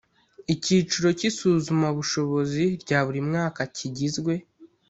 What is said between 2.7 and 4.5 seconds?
rya buri mwaka kigizwe